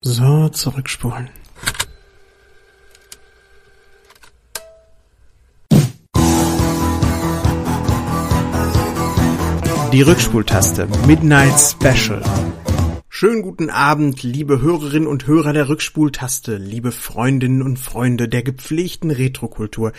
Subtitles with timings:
[0.00, 1.28] So, zurückspulen.
[9.92, 12.22] Die Rückspultaste Midnight Special.
[13.08, 19.10] Schönen guten Abend, liebe Hörerinnen und Hörer der Rückspultaste, liebe Freundinnen und Freunde der gepflegten
[19.10, 19.92] Retrokultur.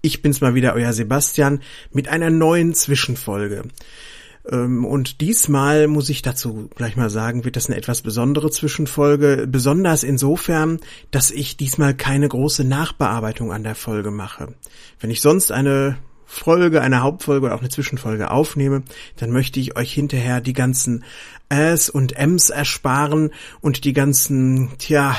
[0.00, 1.60] Ich bin's mal wieder, euer Sebastian,
[1.92, 3.64] mit einer neuen Zwischenfolge.
[4.50, 9.46] Ähm, und diesmal muss ich dazu gleich mal sagen, wird das eine etwas besondere Zwischenfolge,
[9.48, 10.80] besonders insofern,
[11.10, 14.54] dass ich diesmal keine große Nachbearbeitung an der Folge mache.
[15.00, 18.82] Wenn ich sonst eine Folge, eine Hauptfolge oder auch eine Zwischenfolge aufnehme,
[19.16, 21.04] dann möchte ich euch hinterher die ganzen
[21.48, 25.16] Äs und Ms ersparen und die ganzen, tja,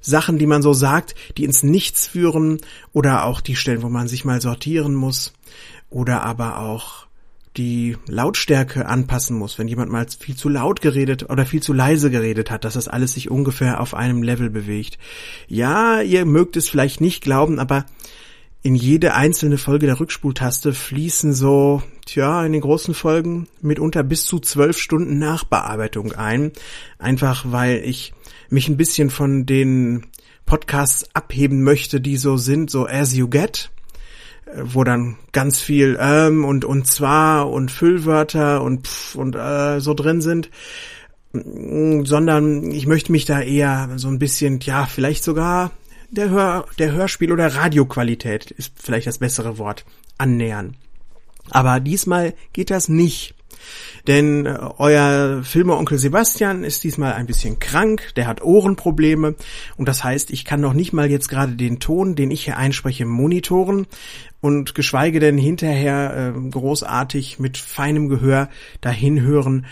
[0.00, 2.60] Sachen, die man so sagt, die ins Nichts führen
[2.92, 5.34] oder auch die Stellen, wo man sich mal sortieren muss
[5.88, 7.05] oder aber auch
[7.56, 12.10] die Lautstärke anpassen muss, wenn jemand mal viel zu laut geredet oder viel zu leise
[12.10, 14.98] geredet hat, dass das alles sich ungefähr auf einem Level bewegt.
[15.48, 17.86] Ja, ihr mögt es vielleicht nicht glauben, aber
[18.62, 24.24] in jede einzelne Folge der Rückspultaste fließen so, tja, in den großen Folgen mitunter bis
[24.26, 26.52] zu zwölf Stunden Nachbearbeitung ein.
[26.98, 28.12] Einfach weil ich
[28.50, 30.06] mich ein bisschen von den
[30.46, 33.70] Podcasts abheben möchte, die so sind, so as you get
[34.54, 39.94] wo dann ganz viel ähm und und zwar und Füllwörter und pff und äh, so
[39.94, 40.50] drin sind,
[41.32, 45.72] sondern ich möchte mich da eher so ein bisschen, ja, vielleicht sogar
[46.10, 49.84] der Hör der Hörspiel oder Radioqualität ist vielleicht das bessere Wort
[50.18, 50.76] annähern.
[51.50, 53.35] Aber diesmal geht das nicht.
[54.06, 59.34] Denn äh, euer Filmeonkel Sebastian ist diesmal ein bisschen krank, der hat Ohrenprobleme.
[59.76, 62.56] Und das heißt, ich kann noch nicht mal jetzt gerade den Ton, den ich hier
[62.56, 63.86] einspreche, monitoren.
[64.40, 68.48] Und geschweige denn hinterher äh, großartig mit feinem Gehör
[68.80, 69.66] dahin hören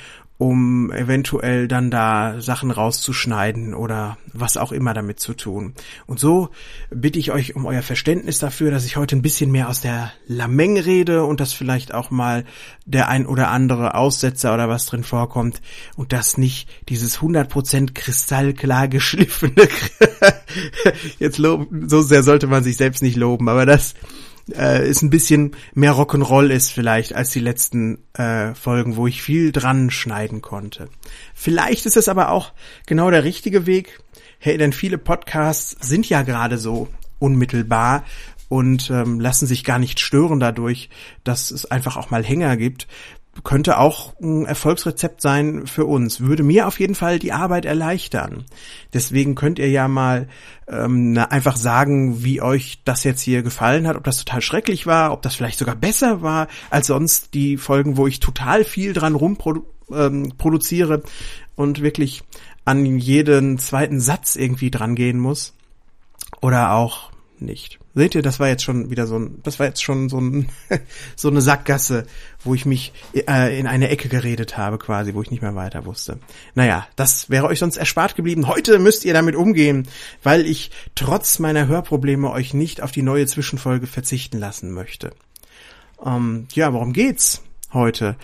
[0.44, 5.72] um eventuell dann da Sachen rauszuschneiden oder was auch immer damit zu tun.
[6.04, 6.50] Und so
[6.90, 10.12] bitte ich euch um euer Verständnis dafür, dass ich heute ein bisschen mehr aus der
[10.26, 12.44] Lameng rede und dass vielleicht auch mal
[12.84, 15.62] der ein oder andere Aussetzer oder was drin vorkommt
[15.96, 19.54] und das nicht dieses 100% kristallklar geschliffene
[21.18, 23.94] jetzt loben, so sehr sollte man sich selbst nicht loben, aber das
[24.52, 29.22] äh, ist ein bisschen mehr Rock'n'Roll ist vielleicht als die letzten äh, Folgen, wo ich
[29.22, 30.88] viel dran schneiden konnte.
[31.34, 32.52] Vielleicht ist es aber auch
[32.86, 34.00] genau der richtige Weg.
[34.38, 36.88] Hey, denn viele Podcasts sind ja gerade so
[37.18, 38.04] unmittelbar
[38.48, 40.90] und ähm, lassen sich gar nicht stören dadurch,
[41.24, 42.86] dass es einfach auch mal Hänger gibt
[43.42, 46.20] könnte auch ein Erfolgsrezept sein für uns.
[46.20, 48.44] Würde mir auf jeden Fall die Arbeit erleichtern.
[48.92, 50.28] Deswegen könnt ihr ja mal
[50.68, 55.12] ähm, einfach sagen, wie euch das jetzt hier gefallen hat, ob das total schrecklich war,
[55.12, 59.14] ob das vielleicht sogar besser war als sonst die Folgen, wo ich total viel dran
[59.14, 61.02] rumproduziere ähm,
[61.56, 62.22] und wirklich
[62.64, 65.54] an jeden zweiten Satz irgendwie dran gehen muss.
[66.40, 67.78] Oder auch nicht.
[67.96, 70.48] Seht ihr, das war jetzt schon wieder so ein, das war jetzt schon so ein,
[71.16, 72.06] so eine Sackgasse,
[72.42, 75.84] wo ich mich äh, in eine Ecke geredet habe, quasi, wo ich nicht mehr weiter
[75.84, 76.18] wusste.
[76.54, 78.48] Naja, das wäre euch sonst erspart geblieben.
[78.48, 79.86] Heute müsst ihr damit umgehen,
[80.22, 85.12] weil ich trotz meiner Hörprobleme euch nicht auf die neue Zwischenfolge verzichten lassen möchte.
[86.04, 88.16] Ähm, ja, worum geht's heute?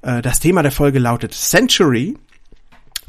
[0.00, 2.16] Äh, das Thema der Folge lautet Century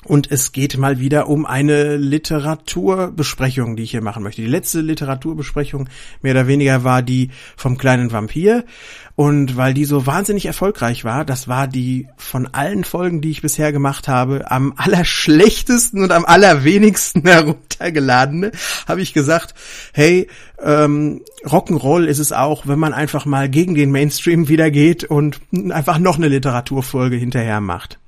[0.06, 4.42] und es geht mal wieder um eine Literaturbesprechung, die ich hier machen möchte.
[4.42, 5.90] Die letzte Literaturbesprechung
[6.22, 8.64] mehr oder weniger war die vom kleinen Vampir.
[9.16, 13.42] Und weil die so wahnsinnig erfolgreich war, das war die von allen Folgen, die ich
[13.42, 18.52] bisher gemacht habe, am allerschlechtesten und am allerwenigsten heruntergeladene,
[18.88, 19.56] habe ich gesagt,
[19.92, 20.28] hey,
[20.64, 25.42] ähm, Rock'n'Roll ist es auch, wenn man einfach mal gegen den Mainstream wieder geht und
[25.72, 28.00] einfach noch eine Literaturfolge hinterher macht.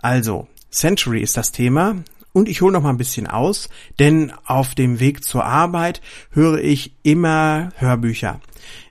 [0.00, 1.96] Also, Century ist das Thema.
[2.32, 6.58] Und ich hole noch mal ein bisschen aus, denn auf dem Weg zur Arbeit höre
[6.58, 8.40] ich immer Hörbücher.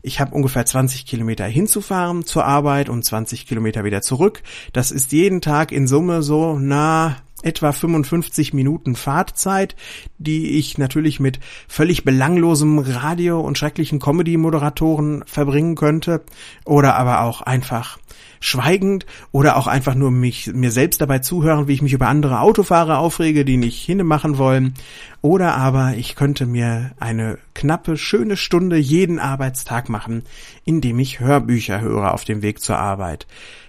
[0.02, 4.42] Ich habe ungefähr 20 Kilometer hinzufahren zur Arbeit und 20 Kilometer wieder zurück.
[4.74, 9.76] Das ist jeden Tag in Summe so, na, etwa 55 Minuten Fahrtzeit,
[10.18, 16.24] die ich natürlich mit völlig belanglosem Radio und schrecklichen Comedy-Moderatoren verbringen könnte
[16.66, 18.00] oder aber auch einfach
[18.40, 22.42] schweigend oder auch einfach nur mich, mir selbst dabei zuhören, wie ich mich über andere
[22.42, 24.74] Autofahrer aufrege, die nicht hinmachen wollen.
[25.22, 30.24] Oder aber ich könnte mir eine knappe, schöne Stunde jeden Arbeitstag machen,
[30.64, 33.26] indem ich Hörbücher höre auf dem Weg zur Arbeit.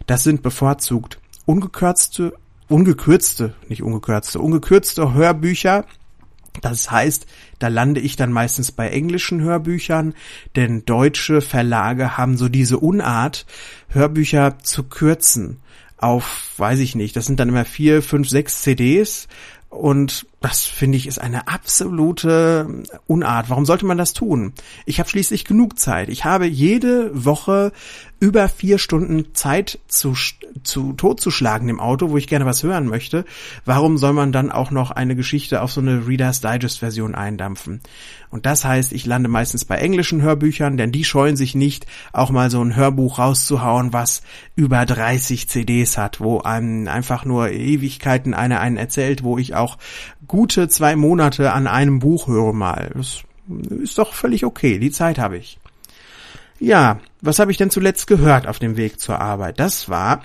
[0.06, 2.34] Das sind bevorzugt ungekürzte,
[2.68, 5.84] ungekürzte, nicht ungekürzte, ungekürzte Hörbücher,
[6.62, 7.26] das heißt,
[7.58, 10.14] da lande ich dann meistens bei englischen Hörbüchern,
[10.56, 13.46] denn deutsche Verlage haben so diese Unart,
[13.88, 15.60] Hörbücher zu kürzen
[15.98, 19.28] auf, weiß ich nicht, das sind dann immer vier, fünf, sechs CDs
[19.70, 23.50] und Das finde ich ist eine absolute Unart.
[23.50, 24.52] Warum sollte man das tun?
[24.84, 26.08] Ich habe schließlich genug Zeit.
[26.08, 27.72] Ich habe jede Woche
[28.18, 30.14] über vier Stunden Zeit zu,
[30.62, 33.26] zu totzuschlagen im Auto, wo ich gerne was hören möchte.
[33.64, 37.80] Warum soll man dann auch noch eine Geschichte auf so eine Reader's Digest Version eindampfen?
[38.30, 42.30] Und das heißt, ich lande meistens bei englischen Hörbüchern, denn die scheuen sich nicht, auch
[42.30, 44.22] mal so ein Hörbuch rauszuhauen, was
[44.56, 49.76] über 30 CDs hat, wo einem einfach nur Ewigkeiten einer einen erzählt, wo ich auch
[50.26, 52.90] gute zwei Monate an einem Buch höre mal.
[52.94, 53.22] Das
[53.68, 55.58] ist doch völlig okay, die Zeit habe ich.
[56.58, 59.60] Ja, was habe ich denn zuletzt gehört auf dem Weg zur Arbeit?
[59.60, 60.24] Das war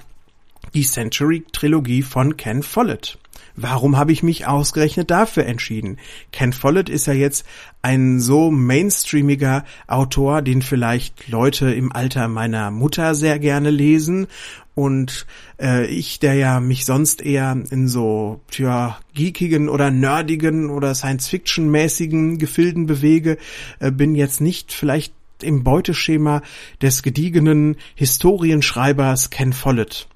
[0.74, 3.18] die Century-Trilogie von Ken Follett.
[3.56, 5.98] Warum habe ich mich ausgerechnet dafür entschieden?
[6.32, 7.46] Ken Follett ist ja jetzt
[7.82, 14.28] ein so mainstreamiger Autor, den vielleicht Leute im Alter meiner Mutter sehr gerne lesen
[14.74, 15.26] und
[15.60, 22.38] äh, ich, der ja mich sonst eher in so tja, geekigen oder nerdigen oder Science-Fiction-mäßigen
[22.38, 23.38] Gefilden bewege,
[23.80, 25.14] äh, bin jetzt nicht vielleicht
[25.44, 26.42] im Beuteschema
[26.82, 30.08] des gediegenen Historienschreibers Ken Follett.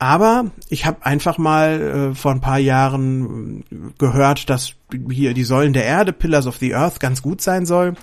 [0.00, 4.74] Aber ich habe einfach mal äh, vor ein paar Jahren äh, gehört, dass
[5.10, 7.94] hier die Säulen der Erde, Pillars of the Earth, ganz gut sein soll.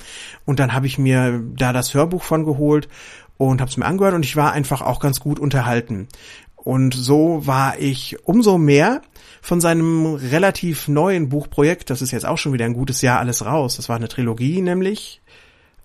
[0.44, 2.90] Und dann habe ich mir da das Hörbuch von geholt
[3.38, 6.08] und habe es mir angehört und ich war einfach auch ganz gut unterhalten.
[6.56, 9.02] Und so war ich umso mehr
[9.42, 13.46] von seinem relativ neuen Buchprojekt, das ist jetzt auch schon wieder ein gutes Jahr alles
[13.46, 15.22] raus, das war eine Trilogie nämlich,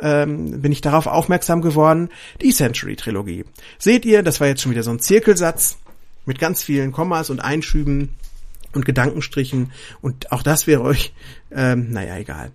[0.01, 2.11] ähm, bin ich darauf aufmerksam geworden,
[2.41, 3.45] die Century-Trilogie.
[3.79, 5.79] Seht ihr, das war jetzt schon wieder so ein Zirkelsatz
[6.27, 8.11] mit ganz vielen Kommas und Einschüben
[8.73, 11.13] und Gedankenstrichen und auch das wäre euch,
[11.51, 12.53] ähm, naja, egal.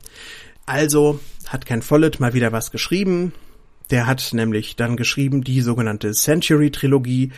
[0.65, 3.33] Also hat Ken Follett mal wieder was geschrieben.
[3.91, 7.31] Der hat nämlich dann geschrieben die sogenannte Century-Trilogie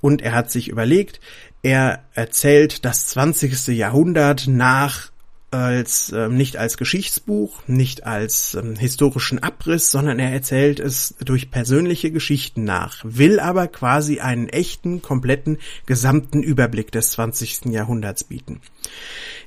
[0.00, 1.20] und er hat sich überlegt,
[1.62, 3.68] er erzählt das 20.
[3.68, 5.11] Jahrhundert nach
[5.52, 11.50] als äh, nicht als Geschichtsbuch, nicht als ähm, historischen Abriss, sondern er erzählt es durch
[11.50, 17.66] persönliche Geschichten nach, will aber quasi einen echten, kompletten, gesamten Überblick des 20.
[17.66, 18.60] Jahrhunderts bieten.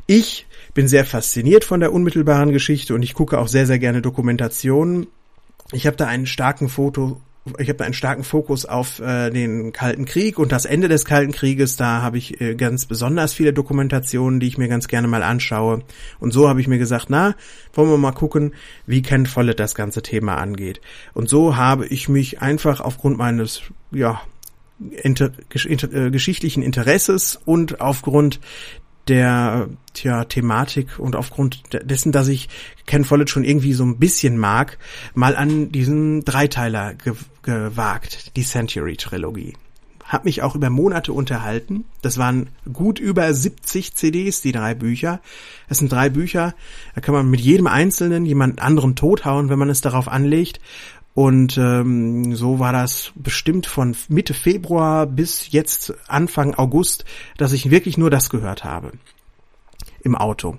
[0.06, 4.01] Ich bin sehr fasziniert von der unmittelbaren Geschichte und ich gucke auch sehr, sehr gerne
[4.01, 5.08] Dokumentationen.
[5.72, 7.19] Ich habe da einen starken Foto
[7.59, 11.31] ich habe einen starken Fokus auf äh, den Kalten Krieg und das Ende des Kalten
[11.31, 11.77] Krieges.
[11.77, 15.83] Da habe ich äh, ganz besonders viele Dokumentationen, die ich mir ganz gerne mal anschaue.
[16.19, 17.36] Und so habe ich mir gesagt, na,
[17.74, 18.53] wollen wir mal gucken,
[18.88, 20.81] wie Ken Follett das ganze Thema angeht.
[21.13, 24.21] Und so habe ich mich einfach aufgrund meines, ja,
[25.03, 25.31] inter,
[25.65, 28.39] inter, äh, geschichtlichen Interesses und aufgrund
[29.07, 32.50] der tja, Thematik und aufgrund dessen, dass ich
[32.86, 34.78] Ken Follett schon irgendwie so ein bisschen mag,
[35.13, 37.13] mal an diesen Dreiteiler ge
[37.44, 39.54] gewagt, die Century-Trilogie.
[40.04, 41.86] Hab mich auch über Monate unterhalten.
[42.02, 45.19] Das waren gut über 70 CDs, die drei Bücher.
[45.68, 46.54] Es sind drei Bücher,
[46.94, 50.60] da kann man mit jedem einzelnen jemand anderen tothauen, wenn man es darauf anlegt.
[51.15, 57.06] Und ähm, so war das bestimmt von Mitte Februar bis jetzt Anfang August,
[57.38, 58.91] dass ich wirklich nur das gehört habe
[60.01, 60.57] im Auto.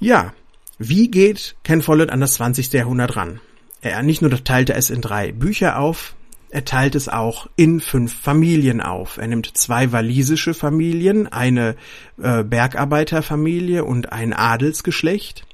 [0.00, 0.34] Ja,
[0.78, 2.72] wie geht Ken Follett an das 20.
[2.72, 3.40] Jahrhundert ran?
[3.80, 6.16] Er nicht nur teilte es in drei Bücher auf,
[6.54, 9.18] er teilt es auch in fünf Familien auf.
[9.18, 11.74] Er nimmt zwei walisische Familien, eine
[12.22, 15.44] äh, Bergarbeiterfamilie und ein Adelsgeschlecht.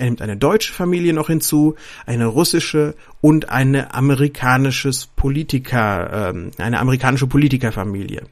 [0.00, 1.74] Er nimmt eine deutsche Familie noch hinzu,
[2.06, 8.22] eine russische und eine amerikanisches Politiker, ähm, eine amerikanische Politikerfamilie.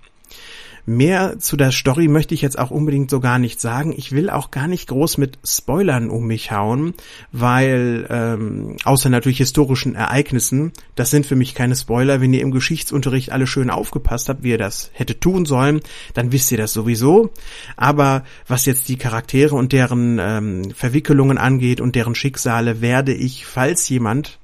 [0.88, 3.92] Mehr zu der Story möchte ich jetzt auch unbedingt so gar nicht sagen.
[3.94, 6.94] Ich will auch gar nicht groß mit Spoilern um mich hauen,
[7.30, 12.22] weil ähm, außer natürlich historischen Ereignissen, das sind für mich keine Spoiler.
[12.22, 15.80] Wenn ihr im Geschichtsunterricht alle schön aufgepasst habt, wie ihr das hätte tun sollen,
[16.14, 17.34] dann wisst ihr das sowieso.
[17.76, 23.44] Aber was jetzt die Charaktere und deren ähm, Verwickelungen angeht und deren Schicksale, werde ich,
[23.44, 24.38] falls jemand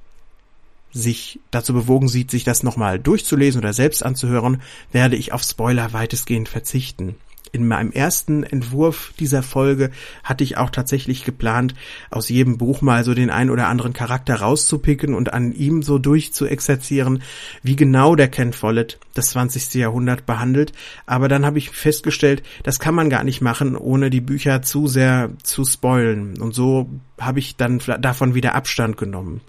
[0.95, 4.61] sich dazu bewogen sieht, sich das nochmal durchzulesen oder selbst anzuhören,
[4.91, 7.15] werde ich auf Spoiler weitestgehend verzichten.
[7.51, 9.91] In meinem ersten Entwurf dieser Folge
[10.23, 11.73] hatte ich auch tatsächlich geplant,
[12.11, 15.97] aus jedem Buch mal so den ein oder anderen Charakter rauszupicken und an ihm so
[15.97, 17.23] durchzuexerzieren,
[17.61, 19.75] wie genau der Ken Follett das 20.
[19.75, 20.73] Jahrhundert behandelt.
[21.05, 24.87] Aber dann habe ich festgestellt, das kann man gar nicht machen, ohne die Bücher zu
[24.87, 26.41] sehr zu spoilen.
[26.41, 29.39] Und so habe ich dann davon wieder Abstand genommen.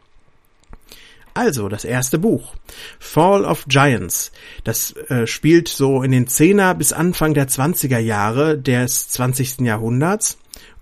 [1.37, 2.55] Also, das erste Buch.
[2.99, 4.33] Fall of Giants.
[4.65, 9.61] Das äh, spielt so in den 10er bis Anfang der 20er Jahre des 20.
[9.61, 10.39] Jahrhunderts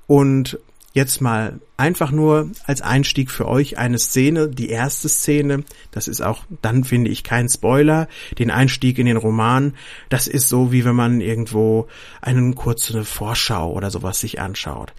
[0.07, 0.61] und
[0.93, 5.65] jetzt mal einfach nur als Einstieg für euch eine Szene, die erste Szene.
[5.91, 8.07] Das ist auch, dann finde ich kein Spoiler,
[8.39, 9.75] den Einstieg in den Roman.
[10.09, 11.89] Das ist so, wie wenn man irgendwo
[12.23, 14.93] eine kurze Vorschau oder sowas sich anschaut.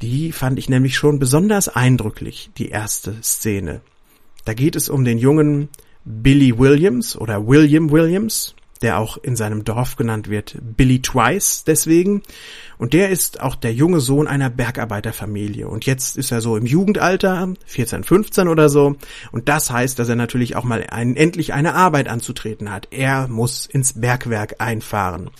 [0.00, 3.80] Die fand ich nämlich schon besonders eindrücklich, die erste Szene.
[4.44, 5.68] Da geht es um den jungen
[6.04, 12.22] Billy Williams oder William Williams, der auch in seinem Dorf genannt wird Billy Twice deswegen.
[12.78, 15.68] Und der ist auch der junge Sohn einer Bergarbeiterfamilie.
[15.68, 18.96] Und jetzt ist er so im Jugendalter, 14, 15 oder so.
[19.30, 22.88] Und das heißt, dass er natürlich auch mal ein, endlich eine Arbeit anzutreten hat.
[22.90, 25.30] Er muss ins Bergwerk einfahren.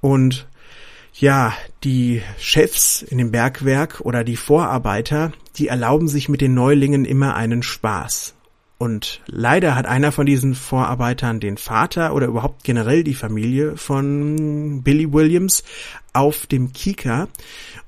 [0.00, 0.48] Und
[1.20, 7.04] ja, die Chefs in dem Bergwerk oder die Vorarbeiter, die erlauben sich mit den Neulingen
[7.04, 8.34] immer einen Spaß.
[8.78, 14.82] Und leider hat einer von diesen Vorarbeitern den Vater oder überhaupt generell die Familie von
[14.84, 15.64] Billy Williams
[16.12, 17.26] auf dem Kika.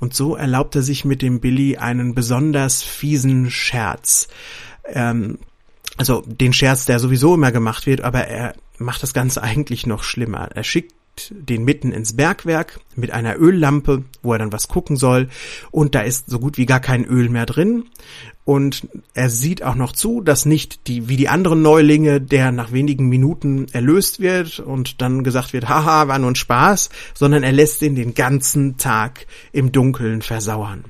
[0.00, 4.26] Und so erlaubt er sich mit dem Billy einen besonders fiesen Scherz.
[4.86, 5.38] Ähm,
[5.96, 10.02] also den Scherz, der sowieso immer gemacht wird, aber er macht das Ganze eigentlich noch
[10.02, 10.48] schlimmer.
[10.52, 10.94] Er schickt
[11.30, 15.28] den mitten ins Bergwerk mit einer Öllampe, wo er dann was gucken soll.
[15.70, 17.84] Und da ist so gut wie gar kein Öl mehr drin.
[18.44, 22.72] Und er sieht auch noch zu, dass nicht die, wie die anderen Neulinge, der nach
[22.72, 27.52] wenigen Minuten erlöst wird und dann gesagt wird, haha, war nur ein Spaß, sondern er
[27.52, 30.84] lässt ihn den ganzen Tag im Dunkeln versauern.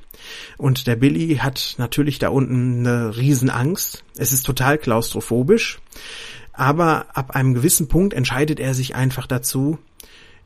[0.57, 4.05] Und der Billy hat natürlich da unten eine Riesenangst.
[4.17, 5.81] Es ist total klaustrophobisch.
[6.53, 9.79] Aber ab einem gewissen Punkt entscheidet er sich einfach dazu,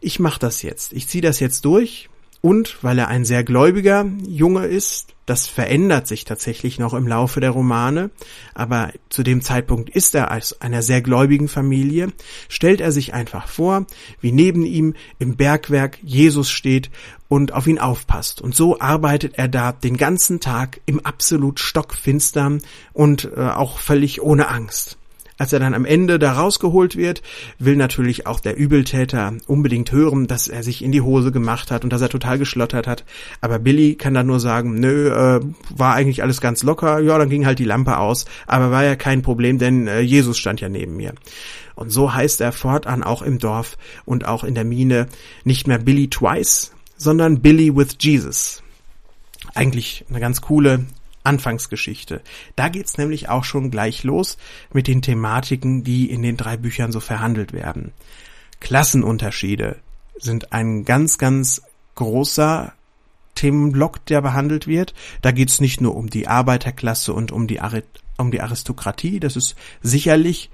[0.00, 2.08] ich mache das jetzt, ich ziehe das jetzt durch
[2.40, 7.40] und weil er ein sehr gläubiger Junge ist, das verändert sich tatsächlich noch im Laufe
[7.40, 8.10] der Romane,
[8.52, 12.12] aber zu dem Zeitpunkt ist er aus einer sehr gläubigen Familie,
[12.50, 13.86] stellt er sich einfach vor,
[14.20, 16.90] wie neben ihm im Bergwerk Jesus steht
[17.28, 18.42] und auf ihn aufpasst.
[18.42, 22.60] Und so arbeitet er da den ganzen Tag im absolut stockfinstern
[22.92, 24.98] und äh, auch völlig ohne Angst.
[25.36, 27.22] Als er dann am Ende da rausgeholt wird,
[27.58, 31.82] will natürlich auch der Übeltäter unbedingt hören, dass er sich in die Hose gemacht hat
[31.82, 33.04] und dass er total geschlottert hat.
[33.40, 37.30] Aber Billy kann dann nur sagen, nö, äh, war eigentlich alles ganz locker, ja, dann
[37.30, 40.68] ging halt die Lampe aus, aber war ja kein Problem, denn äh, Jesus stand ja
[40.68, 41.14] neben mir.
[41.74, 45.08] Und so heißt er fortan auch im Dorf und auch in der Mine
[45.42, 48.62] nicht mehr Billy Twice, sondern Billy with Jesus.
[49.54, 50.86] Eigentlich eine ganz coole
[51.24, 52.20] Anfangsgeschichte.
[52.54, 54.36] Da geht's nämlich auch schon gleich los
[54.72, 57.92] mit den Thematiken, die in den drei Büchern so verhandelt werden.
[58.60, 59.76] Klassenunterschiede
[60.16, 61.62] sind ein ganz, ganz
[61.96, 62.72] großer
[63.34, 64.94] Themenblock, der behandelt wird.
[65.22, 67.82] Da geht's nicht nur um die Arbeiterklasse und um die, Ari
[68.16, 70.50] um die Aristokratie, das ist sicherlich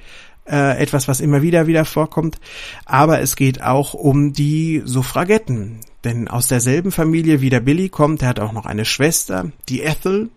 [0.46, 2.40] äh, etwas, was immer wieder wieder vorkommt,
[2.86, 8.22] aber es geht auch um die Suffragetten, denn aus derselben Familie wie der Billy kommt,
[8.22, 10.30] der hat auch noch eine Schwester, die Ethel,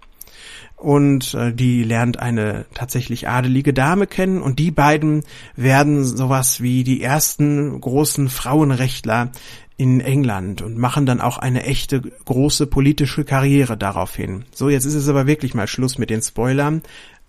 [0.83, 5.23] und äh, die lernt eine tatsächlich adelige Dame kennen und die beiden
[5.55, 9.31] werden sowas wie die ersten großen Frauenrechtler
[9.77, 14.43] in England und machen dann auch eine echte große politische Karriere daraufhin.
[14.53, 16.83] So, jetzt ist es aber wirklich mal Schluss mit den Spoilern.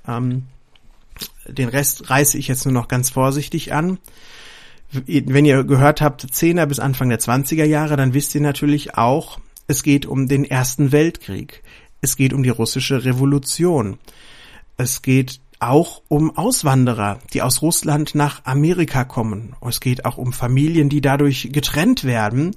[0.06, 0.42] Ähm,
[1.46, 3.98] den Rest reiße ich jetzt nur noch ganz vorsichtig an.
[4.90, 9.38] Wenn ihr gehört habt, 10er bis Anfang der 20er Jahre, dann wisst ihr natürlich auch,
[9.66, 11.62] es geht um den Ersten Weltkrieg.
[12.04, 13.98] Es geht um die russische Revolution.
[14.76, 19.56] Es geht auch um Auswanderer, die aus Russland nach Amerika kommen.
[19.66, 22.56] Es geht auch um Familien, die dadurch getrennt werden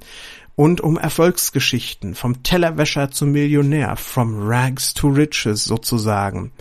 [0.58, 6.52] und um Erfolgsgeschichten vom Tellerwäscher zum Millionär, from rags to riches sozusagen.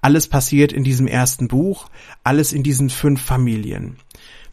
[0.00, 1.88] Alles passiert in diesem ersten Buch,
[2.24, 3.98] alles in diesen fünf Familien.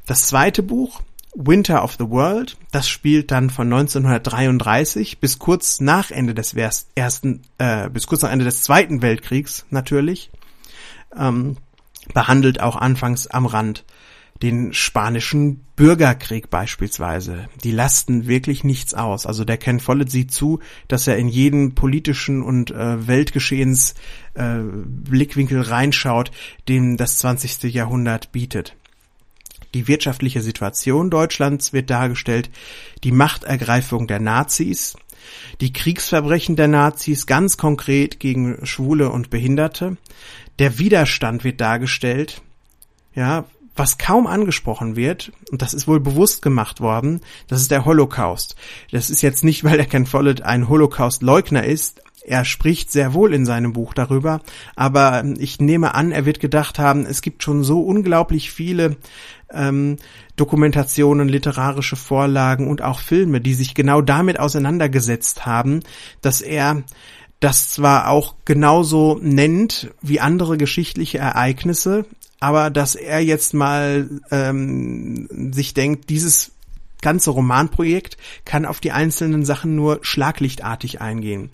[0.05, 1.01] Das zweite Buch
[1.33, 6.53] Winter of the World, das spielt dann von 1933 bis kurz nach Ende des
[6.95, 10.29] ersten, äh, bis kurz nach Ende des Zweiten Weltkriegs natürlich,
[11.17, 11.57] ähm,
[12.13, 13.85] behandelt auch anfangs am Rand
[14.41, 17.47] den spanischen Bürgerkrieg beispielsweise.
[17.63, 19.25] Die lasten wirklich nichts aus.
[19.25, 23.93] Also der Ken Follett sieht zu, dass er in jeden politischen und äh, Weltgeschehens
[24.33, 26.31] äh, Blickwinkel reinschaut,
[26.67, 27.63] den das 20.
[27.73, 28.75] Jahrhundert bietet.
[29.73, 32.49] Die wirtschaftliche Situation Deutschlands wird dargestellt,
[33.03, 34.95] die Machtergreifung der Nazis,
[35.61, 39.97] die Kriegsverbrechen der Nazis ganz konkret gegen Schwule und Behinderte,
[40.59, 42.41] der Widerstand wird dargestellt,
[43.15, 47.85] ja, was kaum angesprochen wird, und das ist wohl bewusst gemacht worden, das ist der
[47.85, 48.55] Holocaust.
[48.91, 53.33] Das ist jetzt nicht, weil der Ken Follett ein Holocaust-Leugner ist, er spricht sehr wohl
[53.33, 54.41] in seinem Buch darüber,
[54.75, 58.97] aber ich nehme an, er wird gedacht haben, es gibt schon so unglaublich viele
[59.53, 59.97] ähm,
[60.35, 65.81] Dokumentationen, literarische Vorlagen und auch Filme, die sich genau damit auseinandergesetzt haben,
[66.21, 66.83] dass er
[67.39, 72.05] das zwar auch genauso nennt wie andere geschichtliche Ereignisse,
[72.39, 76.51] aber dass er jetzt mal ähm, sich denkt, dieses
[77.01, 81.49] ganze Romanprojekt kann auf die einzelnen Sachen nur schlaglichtartig eingehen.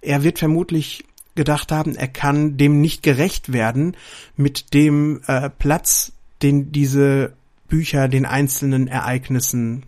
[0.00, 1.04] Er wird vermutlich
[1.34, 3.96] gedacht haben, er kann dem nicht gerecht werden
[4.36, 7.32] mit dem äh, Platz, den diese
[7.72, 9.84] Bücher den einzelnen Ereignissen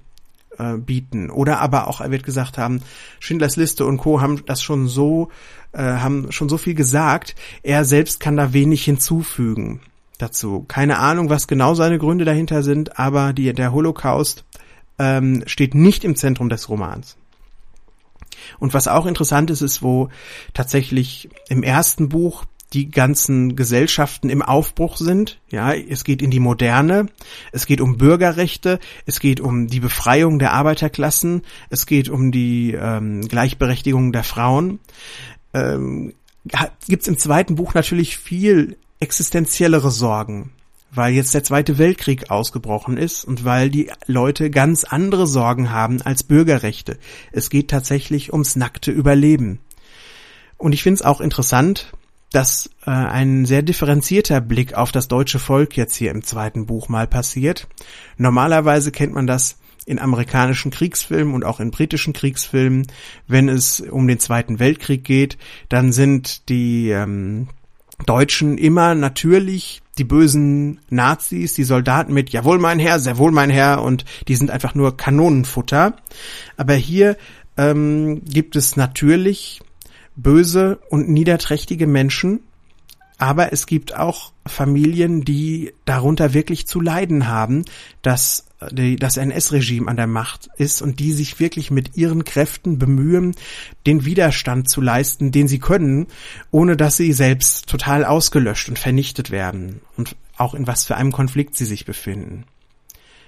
[0.56, 1.28] äh, bieten.
[1.28, 2.80] Oder aber auch, er wird gesagt haben,
[3.20, 4.22] Schindlers Liste und Co.
[4.22, 5.30] haben das schon so,
[5.72, 9.80] äh, haben schon so viel gesagt, er selbst kann da wenig hinzufügen
[10.16, 10.64] dazu.
[10.66, 14.46] Keine Ahnung, was genau seine Gründe dahinter sind, aber die, der Holocaust
[14.98, 17.18] ähm, steht nicht im Zentrum des Romans.
[18.58, 20.08] Und was auch interessant ist, ist, wo
[20.54, 25.40] tatsächlich im ersten Buch die ganzen Gesellschaften im Aufbruch sind.
[25.48, 27.06] Ja, es geht in die Moderne,
[27.52, 32.72] es geht um Bürgerrechte, es geht um die Befreiung der Arbeiterklassen, es geht um die
[32.72, 34.80] ähm, Gleichberechtigung der Frauen.
[35.52, 36.14] Ähm,
[36.88, 40.50] Gibt es im zweiten Buch natürlich viel existenziellere Sorgen
[40.96, 46.00] weil jetzt der Zweite Weltkrieg ausgebrochen ist und weil die Leute ganz andere Sorgen haben
[46.02, 46.98] als Bürgerrechte.
[47.32, 49.58] Es geht tatsächlich ums nackte Überleben.
[50.56, 51.92] Und ich finde es auch interessant,
[52.34, 56.88] dass äh, ein sehr differenzierter Blick auf das deutsche Volk jetzt hier im zweiten Buch
[56.88, 57.68] mal passiert.
[58.16, 62.88] Normalerweise kennt man das in amerikanischen Kriegsfilmen und auch in britischen Kriegsfilmen,
[63.28, 65.38] wenn es um den Zweiten Weltkrieg geht,
[65.68, 67.48] dann sind die ähm,
[68.04, 73.50] Deutschen immer natürlich die bösen Nazis, die Soldaten mit Jawohl mein Herr, sehr wohl mein
[73.50, 75.94] Herr und die sind einfach nur Kanonenfutter.
[76.56, 77.16] Aber hier
[77.56, 79.60] ähm, gibt es natürlich
[80.16, 82.40] böse und niederträchtige Menschen,
[83.18, 87.64] aber es gibt auch Familien, die darunter wirklich zu leiden haben,
[88.02, 92.78] dass die, das NS-Regime an der Macht ist und die sich wirklich mit ihren Kräften
[92.78, 93.34] bemühen,
[93.86, 96.08] den Widerstand zu leisten, den sie können,
[96.50, 101.12] ohne dass sie selbst total ausgelöscht und vernichtet werden und auch in was für einem
[101.12, 102.44] Konflikt sie sich befinden.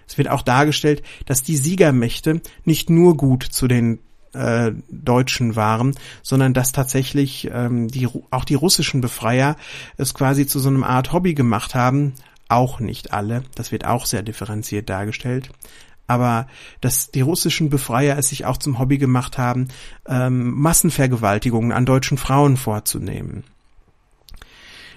[0.08, 3.98] Es wird auch dargestellt, dass die Siegermächte nicht nur gut zu den
[4.35, 9.56] äh, Deutschen waren, sondern dass tatsächlich ähm, die, auch die russischen Befreier
[9.97, 12.15] es quasi zu so einem Art Hobby gemacht haben,
[12.49, 15.50] auch nicht alle, das wird auch sehr differenziert dargestellt,
[16.06, 16.47] aber
[16.80, 19.69] dass die russischen Befreier es sich auch zum Hobby gemacht haben,
[20.06, 23.45] ähm, Massenvergewaltigungen an deutschen Frauen vorzunehmen.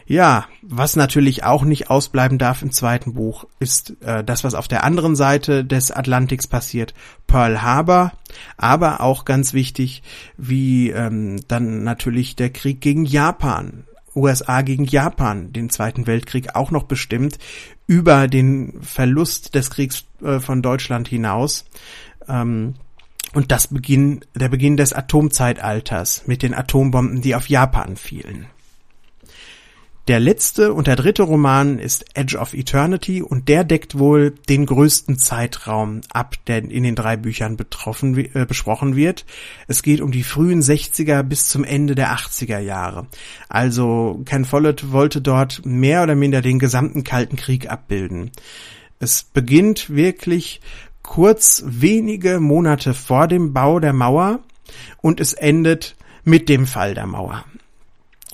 [0.09, 4.67] Ja, was natürlich auch nicht ausbleiben darf im zweiten Buch, ist äh, das, was auf
[4.67, 6.95] der anderen Seite des Atlantiks passiert,
[7.27, 8.13] Pearl Harbor,
[8.57, 10.01] aber auch ganz wichtig,
[10.35, 13.83] wie ähm, dann natürlich der Krieg gegen Japan
[14.15, 17.37] USA gegen Japan den Zweiten Weltkrieg auch noch bestimmt,
[17.85, 21.65] über den Verlust des Kriegs äh, von Deutschland hinaus.
[22.27, 22.73] Ähm,
[23.33, 28.47] und das Beginn, der Beginn des Atomzeitalters mit den Atombomben, die auf Japan fielen.
[30.09, 34.65] Der letzte und der dritte Roman ist Edge of Eternity und der deckt wohl den
[34.65, 39.27] größten Zeitraum ab, der in den drei Büchern betroffen, äh, besprochen wird.
[39.67, 43.05] Es geht um die frühen 60er bis zum Ende der 80er Jahre.
[43.49, 48.31] Also Ken Follett wollte dort mehr oder minder den gesamten Kalten Krieg abbilden.
[48.97, 50.59] Es beginnt wirklich
[51.03, 54.39] kurz wenige Monate vor dem Bau der Mauer
[55.03, 57.45] und es endet mit dem Fall der Mauer.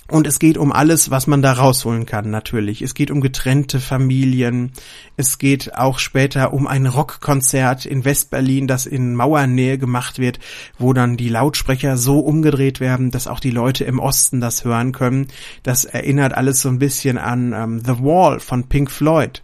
[0.08, 2.84] Und es geht um alles, was man da rausholen kann, natürlich.
[2.84, 4.72] Es geht um getrennte Familien.
[5.18, 10.38] Es geht auch später um ein Rockkonzert in Westberlin, das in Mauernähe gemacht wird,
[10.78, 14.92] wo dann die Lautsprecher so umgedreht werden, dass auch die Leute im Osten das hören
[14.92, 15.28] können.
[15.64, 19.42] Das erinnert alles so ein bisschen an ähm, The Wall von Pink Floyd,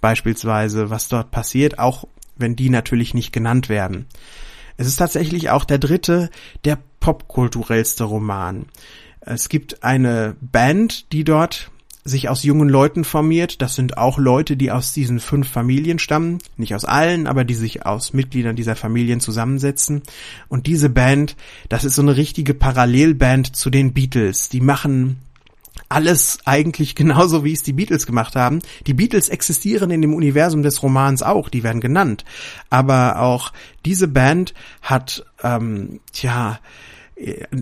[0.00, 4.06] beispielsweise, was dort passiert, auch wenn die natürlich nicht genannt werden.
[4.76, 6.30] Es ist tatsächlich auch der dritte,
[6.64, 8.66] der popkulturellste Roman.
[9.20, 11.70] Es gibt eine Band, die dort
[12.04, 13.60] sich aus jungen Leuten formiert.
[13.60, 16.38] Das sind auch Leute, die aus diesen fünf Familien stammen.
[16.56, 20.02] Nicht aus allen, aber die sich aus Mitgliedern dieser Familien zusammensetzen.
[20.48, 21.36] Und diese Band,
[21.68, 24.48] das ist so eine richtige Parallelband zu den Beatles.
[24.48, 25.18] Die machen
[25.90, 28.60] alles eigentlich genauso, wie es die Beatles gemacht haben.
[28.86, 32.24] Die Beatles existieren in dem Universum des Romans auch, die werden genannt.
[32.70, 33.52] Aber auch
[33.84, 36.58] diese Band hat, ähm, tja,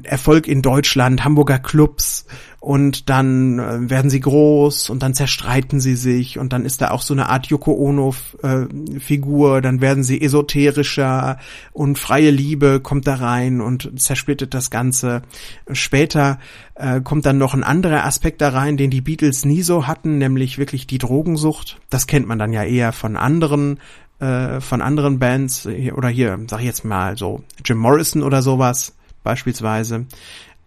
[0.04, 2.26] Erfolg in Deutschland, Hamburger Clubs.
[2.60, 6.38] Und dann äh, werden sie groß und dann zerstreiten sie sich.
[6.38, 8.66] Und dann ist da auch so eine Art Yoko Ono äh,
[8.98, 11.38] Figur, dann werden sie esoterischer
[11.72, 15.22] und freie Liebe kommt da rein und zersplittet das Ganze.
[15.70, 16.40] Später
[16.74, 20.18] äh, kommt dann noch ein anderer Aspekt da rein, den die Beatles nie so hatten,
[20.18, 21.78] nämlich wirklich die Drogensucht.
[21.90, 23.78] Das kennt man dann ja eher von anderen
[24.18, 25.66] äh, von anderen Bands.
[25.94, 30.06] Oder hier, sag ich jetzt mal so Jim Morrison oder sowas beispielsweise.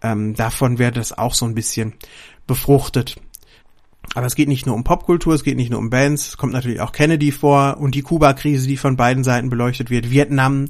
[0.02, 1.94] ähm, davon wird das auch so ein bisschen
[2.46, 3.16] befruchtet.
[4.14, 6.52] Aber es geht nicht nur um Popkultur, es geht nicht nur um Bands, es kommt
[6.52, 10.68] natürlich auch Kennedy vor und die Kuba-Krise, die von beiden Seiten beleuchtet wird, Vietnam,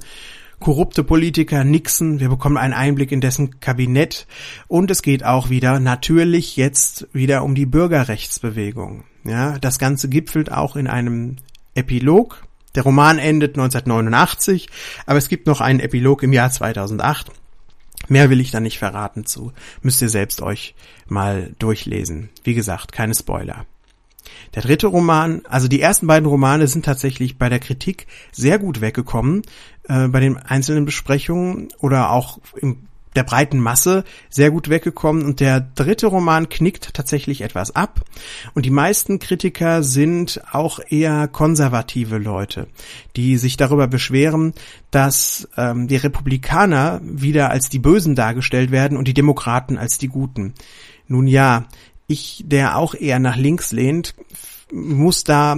[0.60, 4.26] korrupte Politiker, Nixon, wir bekommen einen Einblick in dessen Kabinett
[4.68, 9.04] und es geht auch wieder natürlich jetzt wieder um die Bürgerrechtsbewegung.
[9.24, 11.36] Ja, das Ganze gipfelt auch in einem
[11.74, 12.46] Epilog.
[12.74, 14.68] Der Roman endet 1989,
[15.04, 17.32] aber es gibt noch einen Epilog im Jahr 2008.
[18.08, 19.52] Mehr will ich da nicht verraten zu.
[19.82, 20.74] Müsst ihr selbst euch
[21.06, 22.30] mal durchlesen.
[22.44, 23.66] Wie gesagt, keine Spoiler.
[24.54, 28.80] Der dritte Roman, also die ersten beiden Romane sind tatsächlich bei der Kritik sehr gut
[28.80, 29.42] weggekommen,
[29.84, 35.40] äh, bei den einzelnen Besprechungen oder auch im der breiten Masse sehr gut weggekommen und
[35.40, 38.02] der dritte Roman knickt tatsächlich etwas ab
[38.54, 42.68] und die meisten Kritiker sind auch eher konservative Leute,
[43.16, 44.54] die sich darüber beschweren,
[44.90, 50.08] dass ähm, die Republikaner wieder als die Bösen dargestellt werden und die Demokraten als die
[50.08, 50.54] Guten.
[51.08, 51.66] Nun ja,
[52.06, 54.14] ich, der auch eher nach links lehnt,
[54.72, 55.56] muss da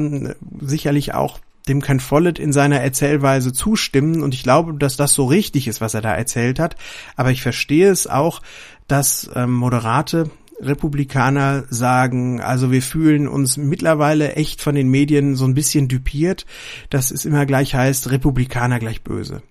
[0.61, 1.39] sicherlich auch
[1.69, 5.81] dem Ken Follett in seiner Erzählweise zustimmen und ich glaube, dass das so richtig ist,
[5.81, 6.77] was er da erzählt hat.
[7.17, 8.43] Aber ich verstehe es auch,
[8.87, 15.45] dass ähm, moderate Republikaner sagen, also wir fühlen uns mittlerweile echt von den Medien so
[15.45, 16.47] ein bisschen düpiert,
[16.91, 19.43] dass es immer gleich heißt, Republikaner gleich böse.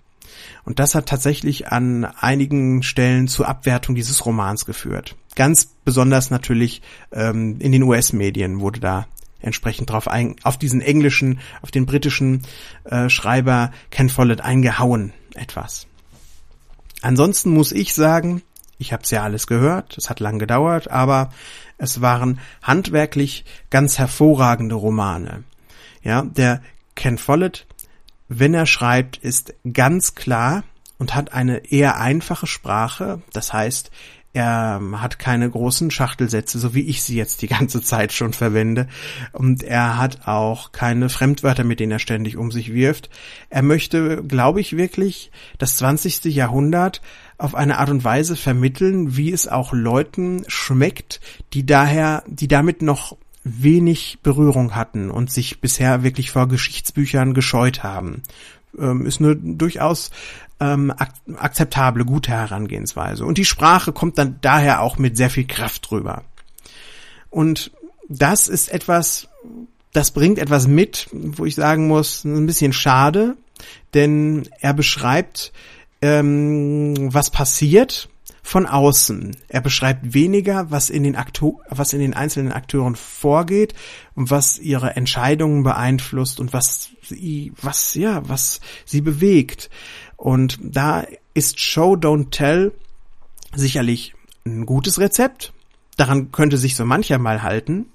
[0.66, 5.16] Und das hat tatsächlich an einigen Stellen zur Abwertung dieses Romans geführt.
[5.36, 9.08] Ganz besonders natürlich ähm, in den US-Medien wurde da
[9.44, 12.42] entsprechend drauf ein, auf diesen englischen, auf den britischen
[12.86, 15.88] äh, Schreiber Ken Follett eingehauen etwas.
[17.02, 18.42] Ansonsten muss ich sagen,
[18.78, 21.32] ich habe es ja alles gehört, es hat lang gedauert, aber
[21.78, 25.44] es waren handwerklich ganz hervorragende Romane.
[26.02, 26.62] Ja, der
[26.96, 27.66] Ken Follett,
[28.28, 30.64] wenn er schreibt, ist ganz klar
[30.98, 33.22] und hat eine eher einfache Sprache.
[33.34, 33.92] Das heißt,
[34.34, 38.88] er hat keine großen Schachtelsätze, so wie ich sie jetzt die ganze Zeit schon verwende.
[39.32, 43.12] Und er hat auch keine Fremdwörter, mit denen er ständig um sich wirft.
[43.52, 46.26] Er möchte, glaube ich, wirklich das 20.
[46.26, 47.02] Jahrhundert
[47.38, 51.22] auf eine Art und Weise vermitteln, wie es auch Leuten schmeckt,
[51.54, 57.84] die daher, die damit noch wenig Berührung hatten und sich bisher wirklich vor Geschichtsbüchern gescheut
[57.84, 58.24] haben.
[58.80, 60.10] Ähm, ist eine durchaus
[60.60, 63.26] ähm, ak akzeptable, gute Herangehensweise.
[63.26, 66.24] Und die Sprache kommt dann daher auch mit sehr viel Kraft drüber.
[67.30, 67.72] Und
[68.08, 69.28] das ist etwas,
[69.92, 73.38] das bringt etwas mit, wo ich sagen muss, ein bisschen schade,
[73.94, 75.52] denn er beschreibt,
[76.02, 78.10] ähm, was passiert
[78.46, 79.38] von außen.
[79.48, 81.18] Er beschreibt weniger, was in den
[81.70, 83.74] was in den einzelnen Akteuren vorgeht
[84.16, 86.90] und was ihre Entscheidungen beeinflusst und was
[87.62, 89.70] was, ja, was sie bewegt.
[90.24, 92.72] Und da ist Show Don't Tell
[93.54, 94.14] sicherlich
[94.46, 95.52] ein gutes Rezept.
[95.98, 97.88] Daran könnte sich so mancher mal halten.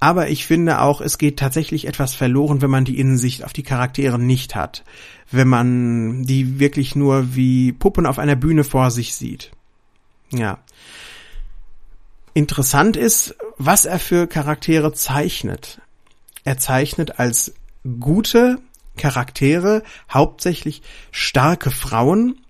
[0.00, 3.64] Aber ich finde auch, es geht tatsächlich etwas verloren, wenn man die Innensicht auf die
[3.64, 4.82] Charaktere nicht hat.
[5.30, 9.50] Wenn man die wirklich nur wie Puppen auf einer Bühne vor sich sieht.
[10.30, 10.60] Ja.
[12.32, 15.82] Interessant ist, was er für Charaktere zeichnet.
[16.44, 17.52] Er zeichnet als
[18.00, 18.56] gute
[18.96, 22.40] Charaktere hauptsächlich starke Frauen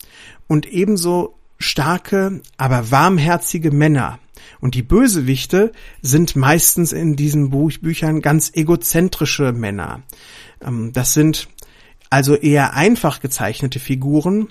[0.46, 4.18] und ebenso starke, aber warmherzige Männer.
[4.60, 10.02] Und die Bösewichte sind meistens in diesen Buch Büchern ganz egozentrische Männer.
[10.62, 11.48] Ähm, das sind
[12.10, 14.48] also eher einfach gezeichnete Figuren,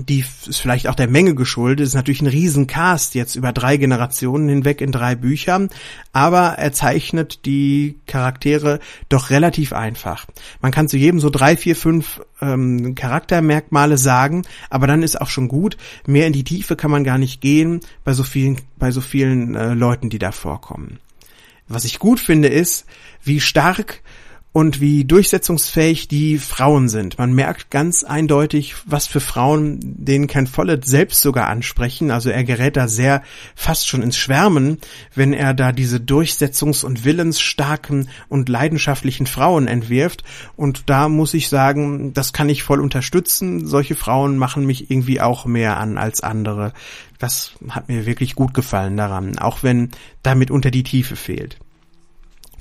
[0.00, 4.48] die ist vielleicht auch der Menge geschuldet, ist natürlich ein Riesencast jetzt über drei Generationen
[4.48, 5.68] hinweg in drei Büchern,
[6.14, 10.26] aber er zeichnet die Charaktere doch relativ einfach.
[10.62, 15.28] Man kann zu jedem so drei, vier, fünf ähm, Charaktermerkmale sagen, aber dann ist auch
[15.28, 15.76] schon gut.
[16.06, 19.54] Mehr in die Tiefe kann man gar nicht gehen bei so vielen, bei so vielen
[19.54, 21.00] äh, Leuten, die da vorkommen.
[21.68, 22.86] Was ich gut finde, ist,
[23.22, 24.00] wie stark
[24.52, 27.18] und wie durchsetzungsfähig die Frauen sind.
[27.18, 32.10] Man merkt ganz eindeutig, was für Frauen den Ken Follett selbst sogar ansprechen.
[32.10, 33.22] Also er gerät da sehr
[33.54, 34.78] fast schon ins Schwärmen,
[35.14, 40.22] wenn er da diese durchsetzungs- und willensstarken und leidenschaftlichen Frauen entwirft.
[40.54, 43.66] Und da muss ich sagen, das kann ich voll unterstützen.
[43.66, 46.74] Solche Frauen machen mich irgendwie auch mehr an als andere.
[47.18, 51.56] Das hat mir wirklich gut gefallen daran, auch wenn damit unter die Tiefe fehlt.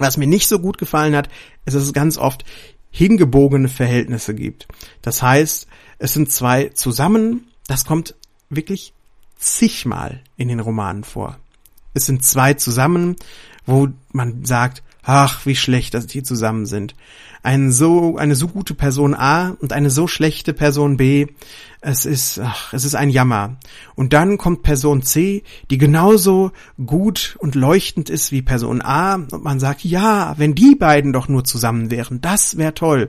[0.01, 1.29] Was mir nicht so gut gefallen hat,
[1.65, 2.43] ist, dass es ganz oft
[2.89, 4.67] hingebogene Verhältnisse gibt.
[5.03, 5.67] Das heißt,
[5.99, 8.15] es sind zwei zusammen, das kommt
[8.49, 8.93] wirklich
[9.37, 11.37] zigmal in den Romanen vor.
[11.93, 13.15] Es sind zwei zusammen,
[13.67, 16.95] wo man sagt, ach, wie schlecht, dass die zusammen sind.
[17.43, 21.27] Ein so, eine so gute Person A und eine so schlechte Person B,
[21.83, 23.57] Es ist, ach, es ist ein Jammer.
[23.95, 26.51] Und dann kommt Person C, die genauso
[26.85, 29.15] gut und leuchtend ist wie Person A.
[29.15, 33.07] Und man sagt, ja, wenn die beiden doch nur zusammen wären, das wäre toll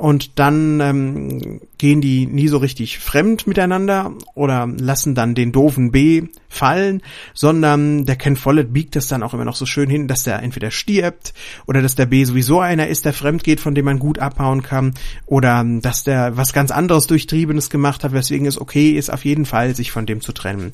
[0.00, 5.90] und dann ähm, gehen die nie so richtig fremd miteinander oder lassen dann den doofen
[5.90, 7.02] B fallen,
[7.34, 10.42] sondern der Ken Follett biegt das dann auch immer noch so schön hin, dass der
[10.42, 11.34] entweder stirbt
[11.66, 14.62] oder dass der B sowieso einer ist, der fremd geht, von dem man gut abhauen
[14.62, 14.94] kann
[15.26, 19.46] oder dass der was ganz anderes Durchtriebenes gemacht hat, weswegen es okay ist, auf jeden
[19.46, 20.72] Fall sich von dem zu trennen.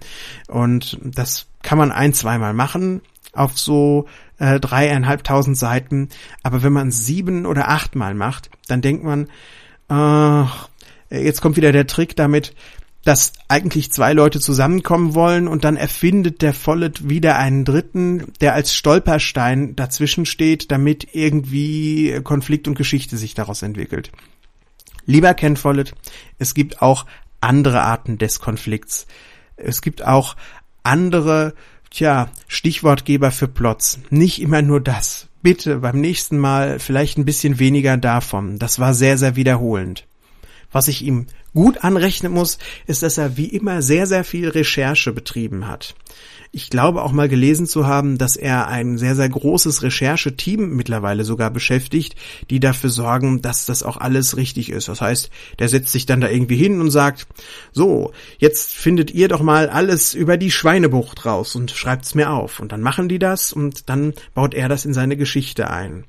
[0.48, 4.06] Und das kann man ein, zweimal machen auf so
[4.38, 6.08] äh, dreieinhalbtausend Seiten.
[6.42, 9.28] Aber wenn man sieben oder achtmal macht, dann denkt man,
[9.90, 10.46] äh,
[11.10, 12.54] jetzt kommt wieder der Trick damit,
[13.06, 18.54] dass eigentlich zwei Leute zusammenkommen wollen und dann erfindet der Follett wieder einen dritten, der
[18.54, 24.10] als Stolperstein dazwischen steht, damit irgendwie Konflikt und Geschichte sich daraus entwickelt.
[25.04, 25.94] Lieber Ken Follett,
[26.40, 27.06] es gibt auch
[27.40, 29.06] andere Arten des Konflikts.
[29.56, 30.34] Es gibt auch
[30.82, 31.54] andere
[31.90, 34.00] Tja, Stichwortgeber für Plots.
[34.10, 35.28] Nicht immer nur das.
[35.42, 38.58] Bitte beim nächsten Mal vielleicht ein bisschen weniger davon.
[38.58, 40.08] Das war sehr, sehr wiederholend.
[40.76, 45.10] Was ich ihm gut anrechnen muss, ist, dass er wie immer sehr, sehr viel Recherche
[45.14, 45.94] betrieben hat.
[46.52, 51.24] Ich glaube auch mal gelesen zu haben, dass er ein sehr, sehr großes Rechercheteam mittlerweile
[51.24, 52.14] sogar beschäftigt,
[52.50, 54.88] die dafür sorgen, dass das auch alles richtig ist.
[54.88, 57.26] Das heißt, der setzt sich dann da irgendwie hin und sagt,
[57.72, 62.60] so, jetzt findet ihr doch mal alles über die Schweinebucht raus und schreibt's mir auf.
[62.60, 66.04] Und dann machen die das und dann baut er das in seine Geschichte ein.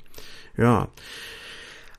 [0.57, 0.89] Ja.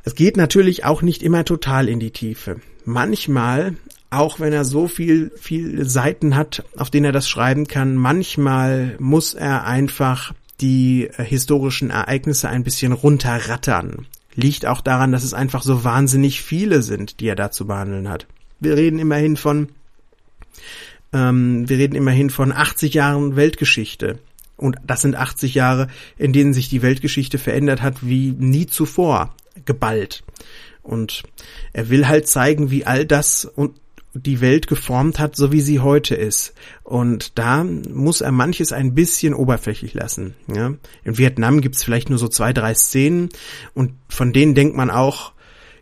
[0.05, 2.61] Es geht natürlich auch nicht immer total in die Tiefe.
[2.85, 3.77] Manchmal
[4.11, 8.97] auch wenn er so viel, viel Seiten hat, auf denen er das schreiben kann, manchmal
[8.99, 14.07] muss er einfach die historischen Ereignisse ein bisschen runterrattern.
[14.35, 18.09] Liegt auch daran, dass es einfach so wahnsinnig viele sind, die er da zu behandeln
[18.09, 18.27] hat.
[18.61, 19.69] Wir reden immerhin von,
[21.13, 24.19] ähm, wir reden immerhin von 80 Jahren Weltgeschichte.
[24.59, 29.35] Und das sind 80 Jahre, in denen sich die Weltgeschichte verändert hat wie nie zuvor,
[29.65, 30.25] geballt.
[30.83, 31.23] Und
[31.73, 33.73] er will halt zeigen, wie all das und
[34.15, 36.55] die Welt geformt hat, so wie sie heute ist.
[36.83, 40.35] Und da muss er manches ein bisschen oberflächlich lassen.
[40.53, 40.75] Ja?
[41.05, 43.29] In Vietnam gibt's vielleicht nur so zwei, drei Szenen
[43.75, 45.33] und von denen denkt man auch,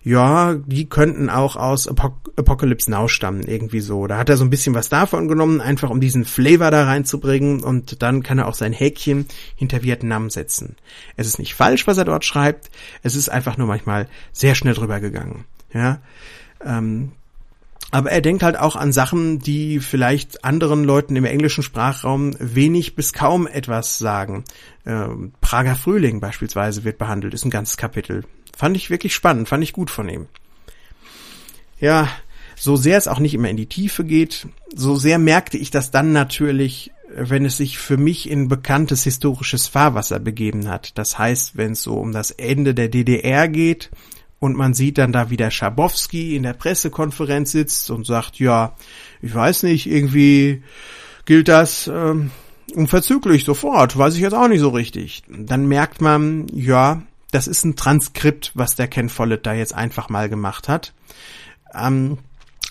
[0.07, 4.07] ja, die könnten auch aus Apok Apocalypse Now stammen, irgendwie so.
[4.07, 7.64] Da hat er so ein bisschen was davon genommen, einfach um diesen Flavor da reinzubringen
[7.64, 10.77] und dann kann er auch sein Häkchen hinter Vietnam setzen.
[11.16, 12.71] Es ist nicht falsch, was er dort schreibt,
[13.03, 15.45] es ist einfach nur manchmal sehr schnell drüber gegangen.
[15.73, 15.99] Ja,
[16.64, 17.11] ähm,
[17.90, 22.95] aber er denkt halt auch an Sachen, die vielleicht anderen Leuten im englischen Sprachraum wenig
[22.95, 24.45] bis kaum etwas sagen.
[24.87, 28.23] Ähm, Prager Frühling beispielsweise wird behandelt, ist ein ganzes Kapitel.
[28.57, 30.27] Fand ich wirklich spannend, fand ich gut von ihm.
[31.79, 32.09] Ja,
[32.57, 35.90] so sehr es auch nicht immer in die Tiefe geht, so sehr merkte ich das
[35.90, 40.97] dann natürlich, wenn es sich für mich in bekanntes historisches Fahrwasser begeben hat.
[40.97, 43.90] Das heißt, wenn es so um das Ende der DDR geht,
[44.38, 48.77] und man sieht dann da, wie der Schabowski in der Pressekonferenz sitzt und sagt, ja,
[49.23, 50.62] ich weiß nicht, irgendwie
[51.25, 52.31] gilt das ähm,
[52.75, 55.23] unverzüglich sofort, weiß ich jetzt auch nicht so richtig.
[55.29, 60.09] Dann merkt man, ja, das ist ein Transkript, was der Ken Follett da jetzt einfach
[60.09, 60.93] mal gemacht hat.
[61.75, 62.19] Ähm,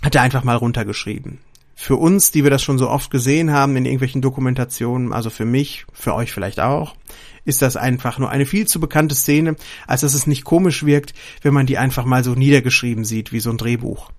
[0.02, 1.40] hat er einfach mal runtergeschrieben.
[1.76, 5.46] Für uns, die wir das schon so oft gesehen haben in irgendwelchen Dokumentationen, also für
[5.46, 6.96] mich, für euch vielleicht auch,
[7.44, 11.14] ist das einfach nur eine viel zu bekannte Szene, als dass es nicht komisch wirkt,
[11.42, 14.12] wenn man die einfach mal so niedergeschrieben sieht, wie so ein Drehbuch.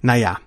[0.00, 0.38] Naja.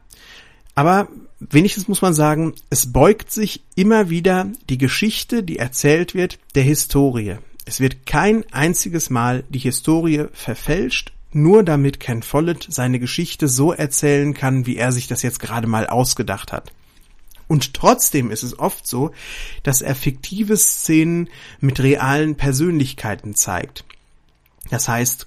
[0.74, 1.08] Aber
[1.40, 6.64] wenigstens muss man sagen, es beugt sich immer wieder die Geschichte, die erzählt wird, der
[6.64, 7.38] Historie.
[7.66, 13.74] Es wird kein einziges Mal die Historie verfälscht, nur damit Ken Follett seine Geschichte so
[13.74, 16.72] erzählen kann, wie er sich das jetzt gerade mal ausgedacht hat.
[17.48, 19.12] Und trotzdem ist es oft so,
[19.64, 23.84] dass er fiktive Szenen mit realen Persönlichkeiten zeigt.
[24.70, 25.26] Das heißt,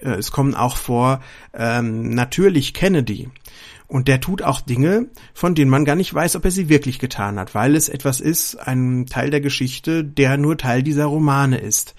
[0.00, 1.20] äh, es kommen auch vor
[1.52, 3.28] ähm, natürlich Kennedy.
[3.90, 7.00] Und der tut auch Dinge, von denen man gar nicht weiß, ob er sie wirklich
[7.00, 11.58] getan hat, weil es etwas ist, ein Teil der Geschichte, der nur Teil dieser Romane
[11.58, 11.96] ist.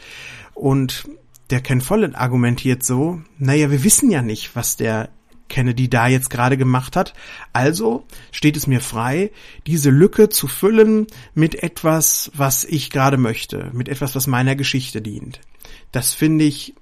[0.54, 1.10] Und
[1.50, 5.10] der Ken Follett argumentiert so, naja, wir wissen ja nicht, was der
[5.50, 7.14] Kennedy da jetzt gerade gemacht hat.
[7.52, 9.32] Also steht es mir frei,
[9.68, 15.02] diese Lücke zu füllen mit etwas, was ich gerade möchte, mit etwas, was meiner Geschichte
[15.02, 15.42] dient.
[15.92, 16.74] Das finde ich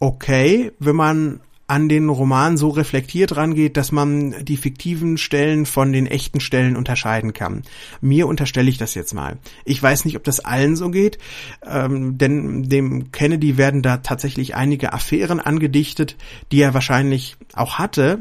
[0.00, 5.92] okay, wenn man an den Roman so reflektiert rangeht, dass man die fiktiven Stellen von
[5.92, 7.62] den echten Stellen unterscheiden kann.
[8.00, 9.38] Mir unterstelle ich das jetzt mal.
[9.64, 11.18] Ich weiß nicht, ob das allen so geht,
[11.64, 16.16] ähm, denn dem Kennedy werden da tatsächlich einige Affären angedichtet,
[16.52, 18.20] die er wahrscheinlich auch hatte,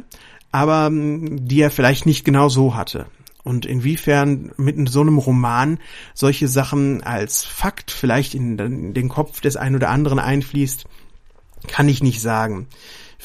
[0.51, 3.05] aber ähm, die er vielleicht nicht genau so hatte.
[3.43, 5.77] Und inwiefern mit so einem Roman
[6.15, 10.85] solche Sachen als Fakt vielleicht in den Kopf des einen oder anderen einfließt,
[11.67, 12.67] kann ich nicht sagen.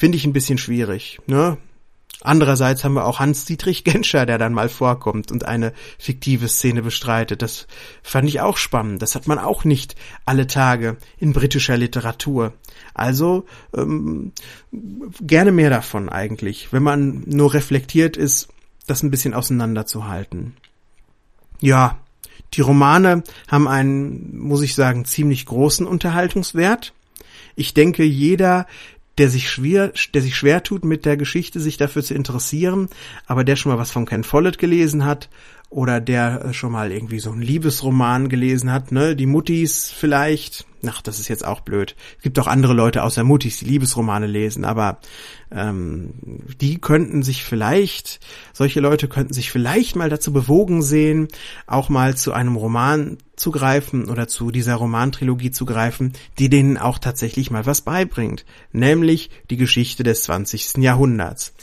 [0.00, 1.18] Finde ich ein bisschen schwierig.
[1.26, 1.58] Ne?
[2.22, 7.42] Andererseits haben wir auch Hans-Dietrich Genscher, der dann mal vorkommt und eine fiktive Szene bestreitet.
[7.42, 7.66] Das
[8.02, 9.02] fand ich auch spannend.
[9.02, 12.54] Das hat man auch nicht alle Tage in britischer Literatur.
[12.94, 13.44] Also
[13.76, 14.32] ähm,
[15.20, 18.48] gerne mehr davon eigentlich, wenn man nur reflektiert ist,
[18.86, 20.56] das ein bisschen auseinanderzuhalten.
[21.60, 21.98] Ja,
[22.54, 26.94] die Romane haben einen, muss ich sagen, ziemlich großen Unterhaltungswert.
[27.54, 28.66] Ich denke, jeder,
[29.20, 32.88] der sich schwer, der sich schwer tut mit der Geschichte, sich dafür zu interessieren,
[33.26, 35.28] aber der schon mal was von Ken Follett gelesen hat
[35.70, 40.66] oder der äh, schon mal irgendwie so einen Liebesroman gelesen hat, ne, die Muttis vielleicht,
[40.84, 41.94] ach, das ist jetzt auch blöd.
[42.16, 44.98] Es gibt auch andere Leute außer Muttis, die Liebesromane lesen, aber
[45.52, 46.10] ähm,
[46.60, 48.18] die könnten sich vielleicht,
[48.52, 51.28] solche Leute könnten sich vielleicht mal dazu bewogen sehen,
[51.68, 56.78] auch mal zu einem Roman zu greifen oder zu dieser Romantrilogie zu greifen, die denen
[56.78, 60.78] auch tatsächlich mal was beibringt, nämlich die Geschichte des 20.
[60.78, 61.54] Jahrhunderts.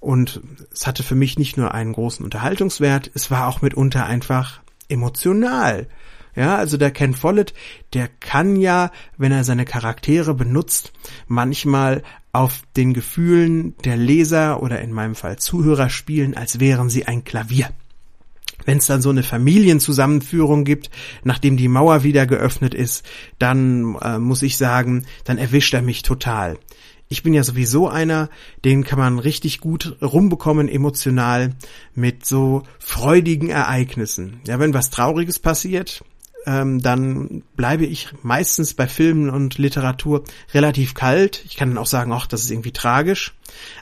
[0.00, 0.40] Und
[0.72, 5.88] es hatte für mich nicht nur einen großen Unterhaltungswert, es war auch mitunter einfach emotional.
[6.36, 7.52] Ja, also der Ken Follett,
[7.94, 10.92] der kann ja, wenn er seine Charaktere benutzt,
[11.26, 17.06] manchmal auf den Gefühlen der Leser oder in meinem Fall Zuhörer spielen, als wären sie
[17.06, 17.70] ein Klavier.
[18.64, 20.90] Wenn es dann so eine Familienzusammenführung gibt,
[21.24, 23.04] nachdem die Mauer wieder geöffnet ist,
[23.38, 26.58] dann äh, muss ich sagen, dann erwischt er mich total
[27.08, 28.28] ich bin ja sowieso einer,
[28.64, 31.54] den kann man richtig gut rumbekommen emotional
[31.94, 34.40] mit so freudigen Ereignissen.
[34.46, 36.04] Ja, wenn was Trauriges passiert,
[36.46, 41.44] ähm, dann bleibe ich meistens bei Filmen und Literatur relativ kalt.
[41.46, 43.34] Ich kann dann auch sagen, ach, das ist irgendwie tragisch.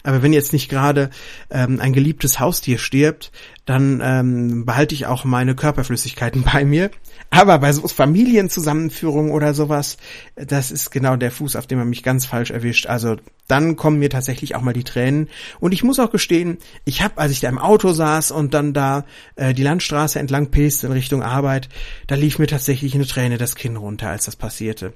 [0.02, 1.10] Aber wenn jetzt nicht gerade
[1.50, 3.32] ähm, ein geliebtes Haustier stirbt,
[3.66, 6.90] dann ähm, behalte ich auch meine Körperflüssigkeiten bei mir.
[7.30, 9.96] Aber bei so Familienzusammenführungen oder sowas,
[10.36, 12.86] das ist genau der Fuß, auf dem man mich ganz falsch erwischt.
[12.86, 13.16] Also
[13.48, 15.28] dann kommen mir tatsächlich auch mal die Tränen.
[15.58, 18.72] Und ich muss auch gestehen, ich habe, als ich da im Auto saß und dann
[18.72, 21.68] da äh, die Landstraße entlang pest in Richtung Arbeit,
[22.06, 24.92] da lief mir tatsächlich eine Träne das Kinn runter, als das passierte.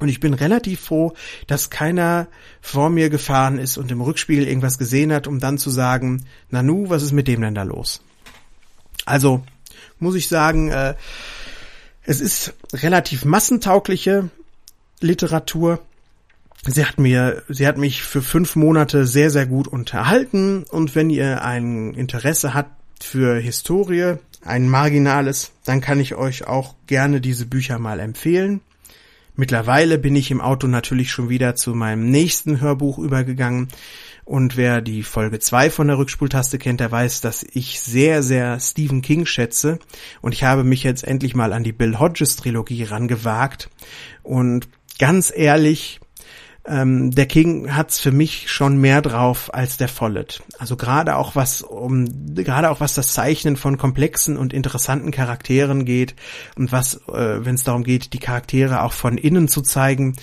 [0.00, 1.12] Und ich bin relativ froh,
[1.46, 2.26] dass keiner
[2.60, 6.88] vor mir gefahren ist und im Rückspiegel irgendwas gesehen hat, um dann zu sagen, Nanu,
[6.88, 8.02] was ist mit dem denn da los?
[9.04, 9.42] Also
[9.98, 10.94] muss ich sagen, äh,
[12.02, 14.30] es ist relativ massentaugliche
[15.00, 15.80] Literatur.
[16.66, 20.64] Sie hat mir, sie hat mich für fünf Monate sehr, sehr gut unterhalten.
[20.64, 26.74] Und wenn ihr ein Interesse habt für Historie, ein marginales, dann kann ich euch auch
[26.86, 28.60] gerne diese Bücher mal empfehlen.
[29.40, 33.68] Mittlerweile bin ich im Auto natürlich schon wieder zu meinem nächsten Hörbuch übergegangen.
[34.26, 38.60] Und wer die Folge 2 von der Rückspultaste kennt, der weiß, dass ich sehr, sehr
[38.60, 39.78] Stephen King schätze.
[40.20, 43.70] Und ich habe mich jetzt endlich mal an die Bill Hodges Trilogie rangewagt.
[44.22, 46.00] Und ganz ehrlich,
[46.66, 50.42] ähm, der King hat's für mich schon mehr drauf als der Follett.
[50.58, 55.84] Also gerade auch was um gerade auch was das Zeichnen von komplexen und interessanten Charakteren
[55.84, 56.14] geht
[56.56, 60.16] und was, äh, wenn es darum geht, die Charaktere auch von innen zu zeigen.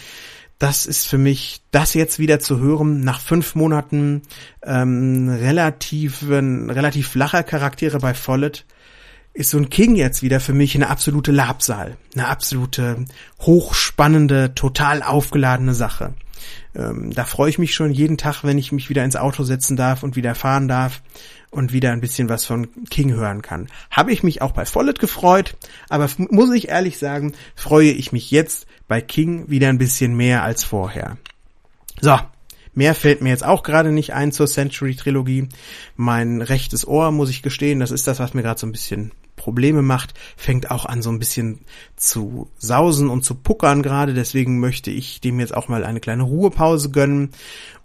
[0.60, 4.24] Das ist für mich, das jetzt wieder zu hören, nach fünf Monaten
[4.64, 8.66] ähm, relativen, relativ flacher Charaktere bei Follett,
[9.34, 13.06] ist so ein King jetzt wieder für mich eine absolute Labsal, eine absolute
[13.40, 16.14] hochspannende, total aufgeladene Sache.
[16.78, 19.76] Ähm, da freue ich mich schon jeden Tag, wenn ich mich wieder ins Auto setzen
[19.76, 21.02] darf und wieder fahren darf
[21.50, 23.68] und wieder ein bisschen was von King hören kann.
[23.90, 25.58] Habe ich mich auch bei Follett gefreut,
[25.90, 30.44] aber muss ich ehrlich sagen, freue ich mich jetzt bei King wieder ein bisschen mehr
[30.44, 31.18] als vorher.
[32.00, 32.18] So,
[32.78, 35.50] Mehr fällt mir jetzt auch gerade nicht ein zur Century Trilogie.
[35.96, 39.14] Mein rechtes Ohr, muss ich gestehen, das ist das, was mir gerade so ein bisschen
[39.48, 41.60] Probleme macht, fängt auch an so ein bisschen
[41.96, 44.14] zu sausen und zu puckern gerade.
[44.14, 47.30] Deswegen möchte ich dem jetzt auch mal eine kleine Ruhepause gönnen.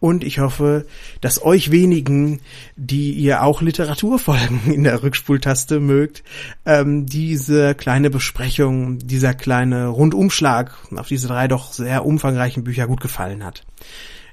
[0.00, 0.86] Und ich hoffe,
[1.20, 2.40] dass euch wenigen,
[2.74, 6.24] die ihr auch Literaturfolgen in der Rückspultaste mögt,
[6.66, 13.00] ähm, diese kleine Besprechung, dieser kleine Rundumschlag auf diese drei doch sehr umfangreichen Bücher gut
[13.00, 13.64] gefallen hat.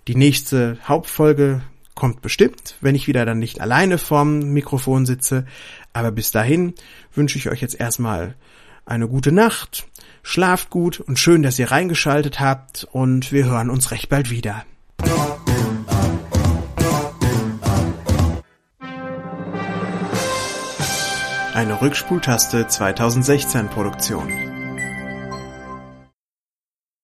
[0.08, 1.62] Die nächste Hauptfolge
[1.99, 5.45] kommt bestimmt, wenn ich wieder dann nicht alleine vorm Mikrofon sitze.
[5.91, 6.74] Aber bis dahin
[7.20, 8.34] wünsche ich euch jetzt erstmal
[8.86, 9.88] eine gute Nacht,
[10.24, 14.65] schlaft gut und schön, dass ihr reingeschaltet habt und wir hören uns recht bald wieder.
[21.53, 24.49] Eine Rückspultaste 2016 Produktion.